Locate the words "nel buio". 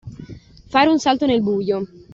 1.27-1.85